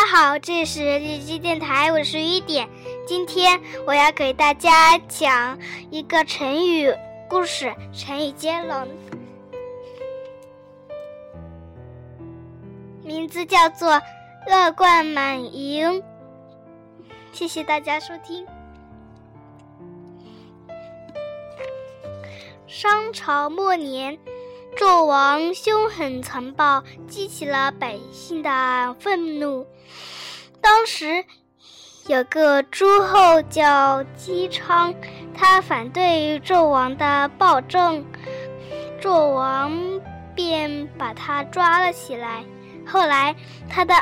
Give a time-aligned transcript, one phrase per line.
[0.00, 2.66] 大家好，这里是荔枝电台，我是雨点。
[3.06, 5.58] 今天我要给大家讲
[5.90, 6.90] 一个成语
[7.28, 8.88] 故事，成语接龙，
[13.04, 14.00] 名字叫做
[14.48, 16.02] “乐贯满盈”。
[17.30, 18.46] 谢谢大家收听。
[22.66, 24.18] 商朝末年。
[24.76, 29.66] 纣王凶狠残暴，激起了百姓的愤怒。
[30.60, 31.24] 当时
[32.06, 34.94] 有个诸侯叫姬昌，
[35.34, 38.04] 他反对纣王的暴政，
[39.00, 40.00] 纣王
[40.34, 42.44] 便把他抓了起来。
[42.86, 43.34] 后来
[43.68, 43.94] 他的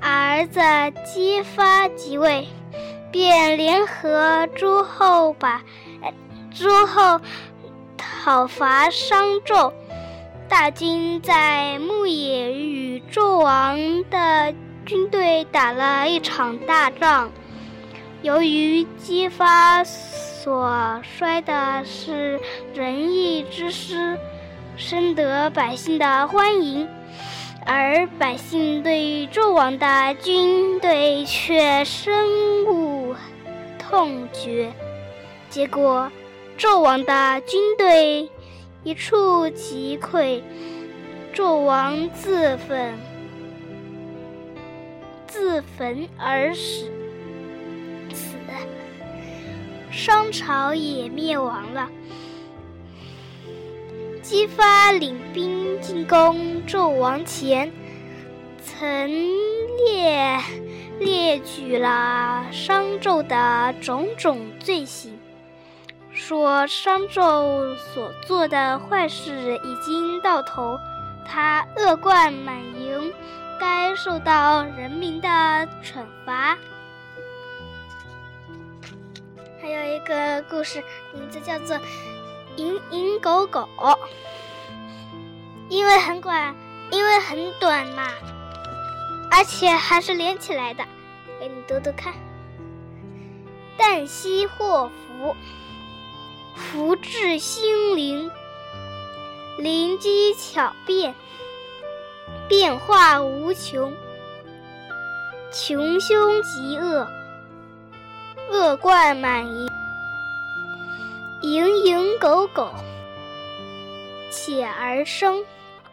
[0.00, 0.60] 儿子
[1.04, 2.48] 姬发即位，
[3.12, 5.62] 便联合诸侯把
[6.50, 7.20] 诸侯
[7.96, 9.72] 讨伐商纣。
[10.56, 13.76] 大军在牧野与纣王
[14.08, 14.54] 的
[14.86, 17.32] 军队打了一场大仗。
[18.22, 22.38] 由于姬发所率的是
[22.72, 24.16] 仁义之师，
[24.76, 26.88] 深得百姓的欢迎，
[27.66, 33.16] 而百姓对纣王的军队却深恶
[33.76, 34.72] 痛绝。
[35.50, 36.08] 结果，
[36.56, 38.30] 纣王的军队。
[38.84, 40.42] 一触即溃，
[41.34, 42.94] 纣王自焚，
[45.26, 46.90] 自焚而死。
[48.12, 48.36] 此
[49.90, 51.88] 商朝也灭亡了。
[54.20, 57.72] 姬发领兵进攻纣王前，
[58.62, 59.08] 曾
[59.86, 60.38] 列
[60.98, 65.13] 列举了商纣的种种罪行。
[66.26, 70.80] 说商纣所做的坏事已经到头，
[71.26, 73.12] 他恶贯满盈，
[73.60, 75.28] 该受到人民的
[75.82, 76.56] 惩罚。
[79.60, 80.82] 还有一个故事，
[81.12, 81.76] 名字叫做
[82.56, 83.68] 《蝇营狗苟》，
[85.68, 86.54] 因为很短，
[86.90, 88.08] 因为很短嘛，
[89.30, 90.82] 而且还是连起来的，
[91.38, 92.14] 给你读读看。
[93.76, 95.36] 旦夕祸福。
[96.54, 98.30] 福至心灵，
[99.58, 101.12] 灵机巧变，
[102.48, 103.92] 变化无穷，
[105.52, 107.08] 穷凶极恶，
[108.50, 109.68] 恶贯满盈，
[111.42, 112.72] 蝇营狗苟，
[114.30, 115.44] 且而生，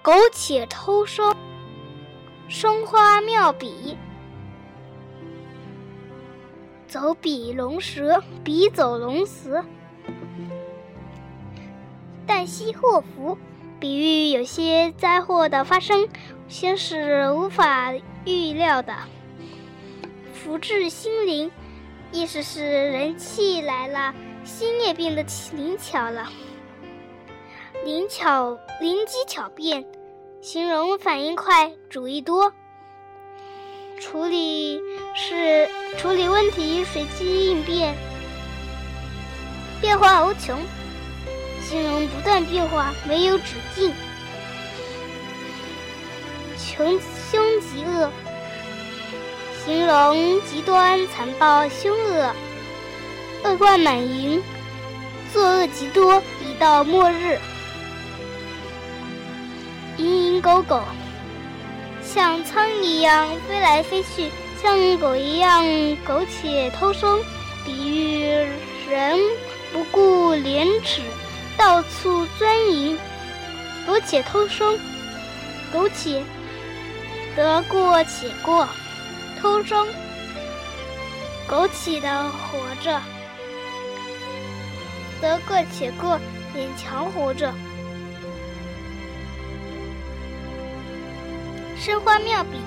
[0.03, 1.35] 苟且偷生，
[2.47, 3.97] 生花妙笔，
[6.87, 9.65] 走笔龙蛇，笔走龙蛇。
[12.27, 13.37] 旦夕祸福，
[13.79, 16.07] 比喻有些灾祸的发生，
[16.47, 17.93] 先是无法
[18.25, 18.95] 预料的。
[20.33, 21.51] 福至心灵，
[22.11, 26.29] 意思是人气来了，心也变得灵巧了。
[27.83, 29.85] 灵巧，灵机巧变，
[30.41, 32.53] 形容反应快，主意多。
[33.99, 34.79] 处理
[35.13, 37.95] 是处理问题随机应变，
[39.79, 40.59] 变化无穷。
[41.71, 43.93] 形容不断变化，没有止境。
[46.57, 46.99] 穷
[47.31, 48.11] 凶极恶，
[49.63, 52.35] 形容极端残暴、凶恶。
[53.45, 54.43] 恶贯满盈，
[55.31, 57.39] 作恶极多，已到末日。
[59.97, 60.83] 蝇营狗苟，
[62.03, 64.29] 像苍蝇一样飞来飞去，
[64.61, 65.63] 像狗一样
[66.05, 67.23] 苟且偷生，
[67.65, 68.25] 比喻
[68.89, 69.17] 人
[69.71, 71.01] 不顾廉耻。
[71.61, 72.97] 到处钻营，
[73.85, 74.79] 苟且偷生，
[75.71, 76.23] 苟且
[77.35, 78.67] 得过且过，
[79.39, 79.87] 偷生，
[81.47, 82.99] 苟且的活着，
[85.21, 86.19] 得过且过，
[86.55, 87.53] 勉强活着。
[91.77, 92.57] 生花妙笔，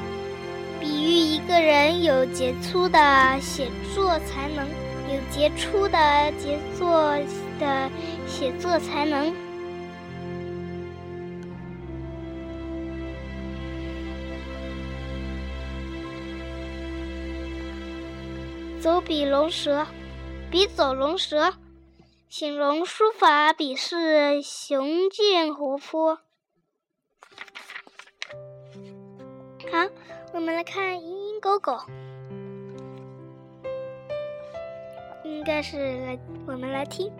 [0.79, 4.65] 比喻一个人有杰出的写作才能，
[5.13, 5.99] 有杰出的
[6.39, 7.19] 杰作
[7.65, 7.91] 的。
[8.27, 9.33] 写作才能，
[18.81, 19.87] 走笔龙蛇，
[20.51, 21.55] 笔走龙蛇，
[22.29, 26.19] 形容书法笔势雄健活泼。
[29.71, 29.89] 好，
[30.33, 31.79] 我们来看蝇营狗苟，
[35.23, 37.09] 应该是来，我们来听。《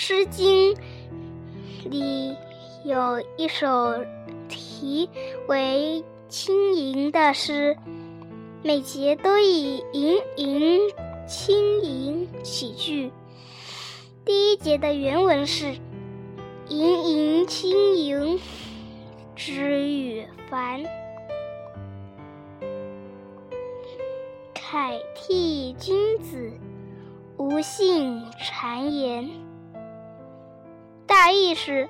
[0.00, 0.72] 诗经》
[1.90, 2.32] 里
[2.84, 3.96] 有一首
[4.48, 5.10] 题
[5.48, 7.76] 为《轻盈》的诗，
[8.62, 10.80] 每节都以盈盈
[11.26, 13.10] 轻盈起句。
[14.24, 15.74] 第一节的原文是
[16.70, 18.38] “盈盈轻盈
[19.34, 20.84] 之与凡，
[24.54, 26.52] 凯替君子
[27.36, 29.28] 无信谗言”。
[31.32, 31.88] 意是：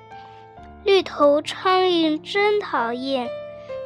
[0.83, 3.29] 绿头苍蝇真讨厌，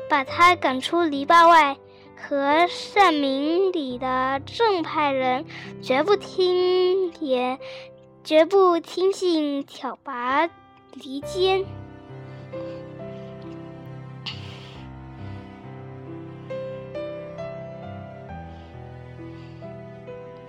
[0.10, 1.78] 把它赶出篱笆外。
[2.26, 5.44] 和善明理的正派人
[5.82, 7.60] 绝不听言，
[8.24, 10.14] 绝不听信挑拨
[10.94, 11.66] 离间。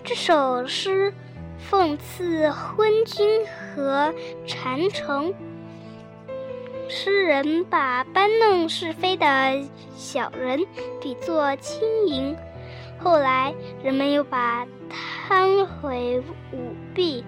[0.05, 1.13] 这首诗
[1.71, 4.13] 讽刺昏君和
[4.47, 5.35] 谗臣。
[6.89, 9.27] 诗人把搬弄是非的
[9.97, 10.67] 小人
[11.01, 12.37] 比作轻盈，
[12.99, 14.67] 后来人们又把
[15.27, 16.23] 贪毁
[16.53, 17.25] 舞弊、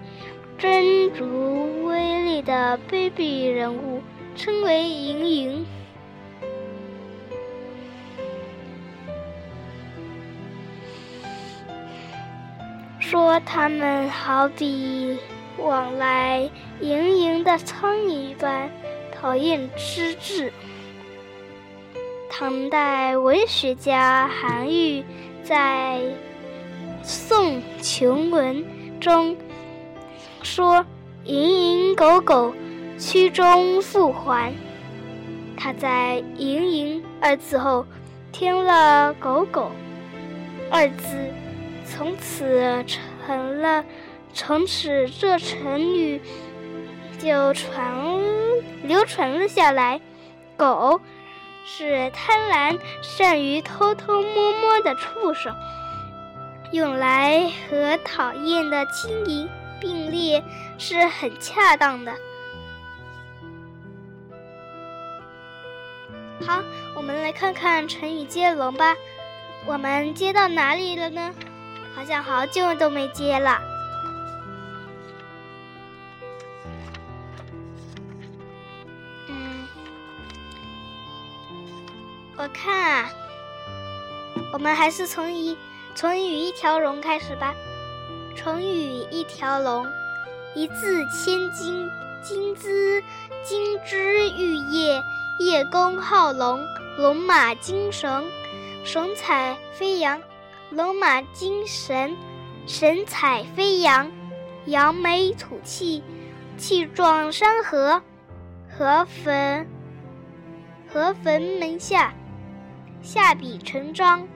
[0.57, 4.01] 争逐威力的卑鄙人物
[4.35, 5.65] 称为盈盈，
[13.09, 15.17] 说他们好比
[15.57, 16.49] 往来
[16.81, 18.69] 盈盈的苍蝇一般。
[19.19, 20.53] 讨厌之至。
[22.29, 25.03] 唐代文学家韩愈
[25.43, 25.99] 在
[27.03, 28.55] 《宋琼文》
[28.99, 29.35] 中
[30.43, 30.85] 说
[31.25, 32.53] ：“蝇营狗苟，
[32.99, 34.53] 曲终复还。”
[35.57, 37.83] 他在“蝇营”二字后
[38.31, 39.71] 添了“狗狗”
[40.69, 41.33] 二字，
[41.89, 43.83] 从此成了，
[44.33, 46.21] 从此这成语。
[47.19, 47.95] 就传
[48.83, 49.99] 流传了下来。
[50.55, 51.01] 狗
[51.65, 55.55] 是贪婪、善于偷偷摸摸的畜生，
[56.71, 59.49] 用来和讨厌的轻盈
[59.81, 60.43] 并列
[60.77, 62.13] 是很恰当的。
[66.45, 66.61] 好，
[66.95, 68.95] 我们来看看成语接龙吧。
[69.65, 71.33] 我们接到哪里了呢？
[71.97, 73.59] 好像好久都没接了。
[79.27, 79.67] 嗯
[82.37, 83.09] 我看啊，
[84.53, 85.57] 我们还是从一
[85.95, 87.55] 成语一条龙开始吧。
[88.35, 89.83] 成语一条龙，
[90.53, 91.89] 一字千金，
[92.21, 93.03] 金枝
[93.43, 95.01] 金枝玉叶，
[95.39, 96.63] 叶公好龙，
[96.99, 98.23] 龙马精神，
[98.85, 100.21] 神采飞扬，
[100.69, 102.13] 龙马精神，
[102.65, 104.11] 神采飞扬，
[104.65, 106.03] 扬眉吐气，
[106.57, 108.01] 气壮山河，
[108.69, 109.65] 河汾，
[110.87, 112.13] 河汾门下。
[113.01, 114.27] 下笔成章，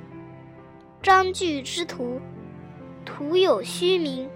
[1.02, 2.22] 章句之徒，
[3.04, 4.30] 徒有虚名。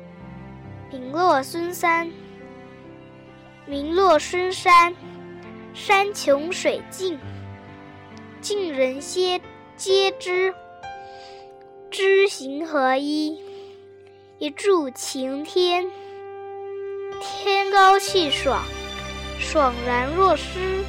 [0.92, 2.12] 名落孙山，
[3.66, 4.94] 名落孙山，
[5.74, 7.18] 山穷水尽，
[8.42, 9.40] 尽人皆
[9.78, 10.54] 皆知。
[11.92, 13.40] 知行合一，
[14.40, 15.90] 一柱擎天，
[17.22, 18.64] 天高气爽，
[19.40, 20.84] 爽然若失，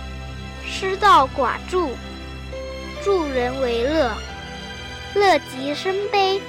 [0.66, 1.90] 失道寡助。
[3.04, 4.10] 助人为乐，
[5.14, 6.40] 乐极生悲，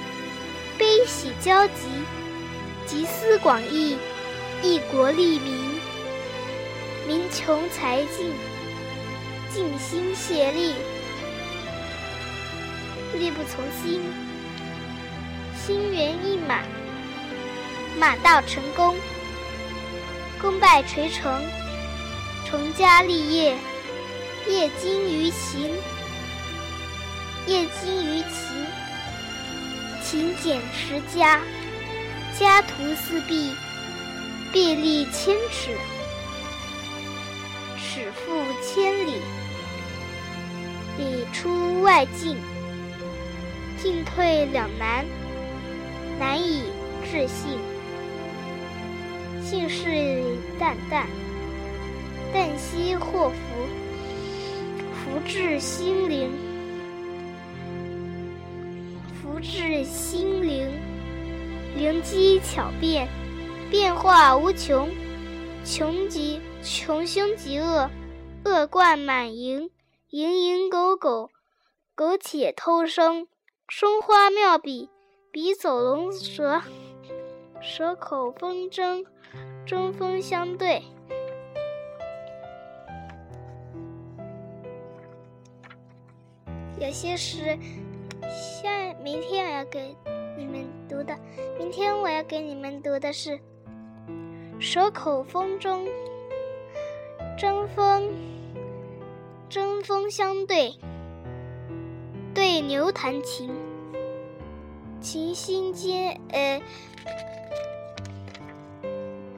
[0.76, 1.86] 悲喜交集，
[2.84, 3.96] 集思广益，
[4.62, 5.54] 益国利民，
[7.06, 8.32] 民穷财尽，
[9.52, 10.74] 尽心协力，
[13.16, 14.00] 力不从心，
[15.68, 16.62] 心猿意马，
[18.00, 18.96] 马到成功，
[20.40, 21.44] 功败垂成，
[22.46, 23.54] 成家立业，
[24.48, 25.70] 业精于勤。
[27.46, 28.66] 业精于勤，
[30.02, 31.38] 勤俭持家，
[32.40, 33.52] 家徒四壁，
[34.50, 35.76] 壁立千尺，
[37.76, 39.20] 尺负千里，
[40.96, 42.38] 里出外进，
[43.76, 45.04] 进退两难，
[46.18, 46.64] 难以
[47.04, 47.58] 置信，
[49.42, 49.86] 信誓
[50.58, 51.06] 旦旦，
[52.34, 53.34] 旦夕祸福，
[54.92, 56.30] 福至心灵。
[59.22, 60.68] 福至心灵，
[61.76, 63.06] 灵机巧变，
[63.70, 64.88] 变化无穷，
[65.64, 67.88] 穷极穷凶极恶，
[68.44, 69.70] 恶贯满盈，
[70.10, 71.30] 蝇营狗苟，
[71.94, 73.28] 苟且偷生，
[73.68, 74.88] 生花妙笔，
[75.30, 76.62] 笔走龙蛇，
[77.60, 79.04] 蛇口风筝，
[79.66, 80.82] 针锋相对。
[86.80, 87.58] 有些诗。
[88.30, 89.94] 下明天我要给
[90.36, 91.14] 你们读的，
[91.58, 93.32] 明天我要给你们读的是
[94.58, 95.86] 《蛇口风中》，
[97.38, 98.10] 针锋
[99.48, 100.74] 针锋相对，
[102.34, 103.50] 对牛弹琴，
[105.00, 106.62] 琴心间，呃，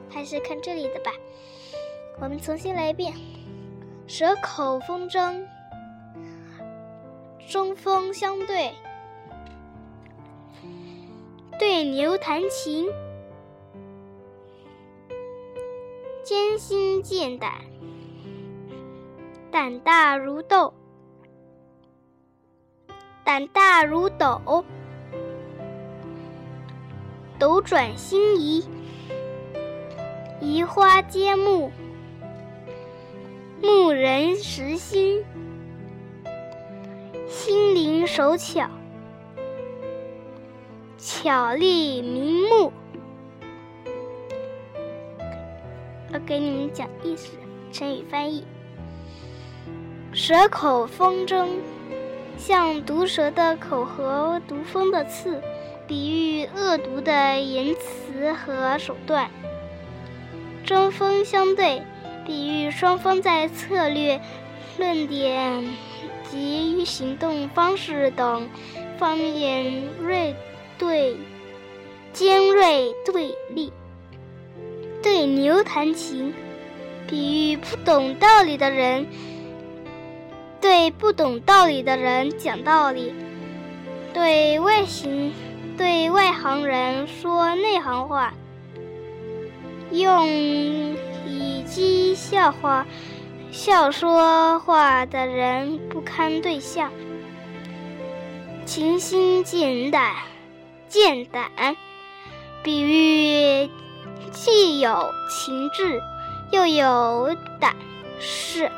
[0.09, 1.11] 还是看这里的吧。
[2.19, 3.13] 我们重新来一遍，
[4.07, 5.19] 《蛇口风筝》。
[7.47, 8.71] 针锋相对，
[11.59, 12.87] 对牛弹琴，
[16.23, 17.51] 艰辛见胆，
[19.51, 20.73] 胆大如斗，
[23.25, 24.63] 胆大如斗，
[27.41, 28.63] 斗转星移，
[30.39, 31.71] 移花接木，
[33.59, 35.25] 木人识心。
[37.27, 38.69] 心灵手巧，
[40.99, 42.71] 巧立名目。
[46.13, 47.31] 我给你们讲意思，
[47.71, 48.45] 成语翻译：
[50.13, 51.47] 蛇口风筝，
[52.37, 55.41] 像毒蛇的口和毒蜂的刺，
[55.91, 59.27] 比喻恶毒的言辞和手段；
[60.63, 61.81] 针锋相对，
[62.25, 64.21] 比喻双方在策略、
[64.77, 65.65] 论点。
[66.31, 68.47] 及行动方式等
[68.97, 70.33] 方面锐
[70.77, 71.17] 对
[72.13, 73.73] 尖锐对立，
[75.03, 76.33] 对牛弹琴，
[77.05, 79.05] 比喻不懂道理的人
[80.61, 83.13] 对不懂道理的人讲道理，
[84.13, 85.33] 对外行
[85.81, 88.35] 对外行人说内行话，
[89.89, 92.85] 用以讥笑话。
[93.51, 96.91] 笑说话的人不堪对象，
[98.63, 100.13] 情心见胆，
[100.87, 101.49] 见胆，
[102.61, 103.67] 比喻
[104.31, 105.99] 既有情志，
[106.51, 107.75] 又有胆
[108.19, 108.69] 识，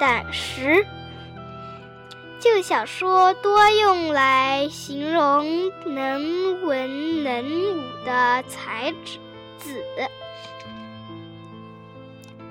[0.00, 0.86] 胆识。
[2.40, 7.44] 就小说多用来形容能文能
[7.76, 8.94] 武的才
[9.58, 9.84] 子，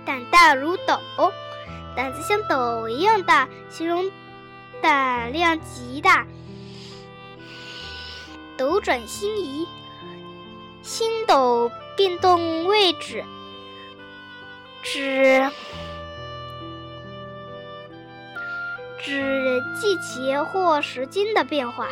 [0.05, 0.53] 胆大。
[0.53, 0.99] 如斗。
[1.95, 4.11] 胆子像斗一样大，形容
[4.81, 6.27] 胆量极大。
[8.55, 9.65] 斗转星移，
[10.83, 13.23] 星斗变动位置，
[14.83, 15.49] 指
[19.07, 21.87] 指季节或时间的变化。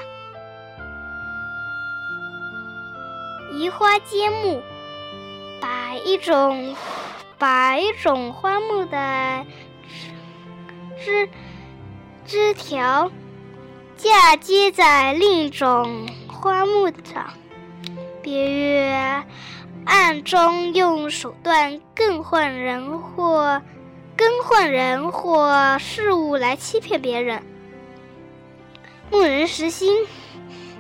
[3.53, 4.61] 移花接木，
[5.61, 6.75] 把一种
[7.37, 9.45] 把一种花木的。
[10.99, 11.29] 枝
[12.25, 13.09] 枝条
[13.95, 17.33] 嫁接在另一种花木上，
[18.21, 18.77] 比喻
[19.85, 23.61] 暗中用手段更换人或
[24.17, 27.43] 更换人或事物来欺骗别人。
[29.11, 30.05] 木人实心，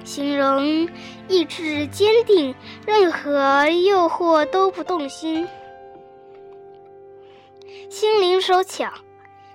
[0.03, 0.89] 形容
[1.27, 5.47] 意志坚定，任何诱惑都不动心，
[7.89, 8.91] 心灵手巧。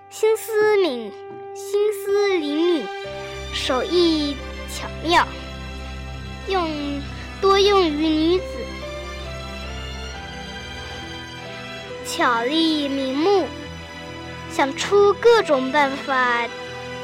[0.09, 1.13] 心思敏，
[1.55, 2.85] 心思灵敏，
[3.53, 4.37] 手艺
[4.69, 5.25] 巧妙，
[6.49, 6.69] 用
[7.41, 8.45] 多用于女子，
[12.05, 13.47] 巧立名目，
[14.51, 16.47] 想出各种办法，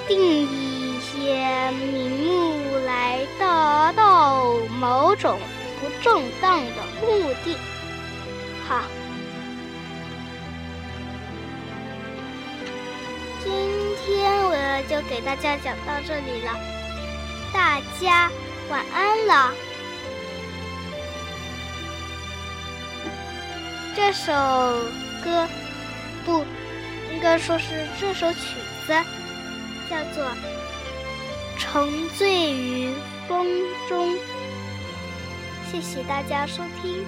[0.09, 5.38] 定一些名目来达到某种
[5.81, 7.57] 不正当的目的。
[8.69, 8.83] 好。
[13.43, 13.53] 今
[14.05, 16.53] 天我就给大家讲到这里了，
[17.53, 18.29] 大家
[18.69, 19.53] 晚安了。
[23.95, 24.33] 这首
[25.25, 25.49] 歌
[26.25, 26.45] 不
[27.16, 28.40] 应该说是这首曲
[28.87, 28.92] 子，
[29.88, 30.23] 叫做
[31.56, 32.90] 《沉醉于
[33.26, 33.46] 风
[33.88, 34.14] 中》。
[35.73, 37.06] 谢谢大家收听。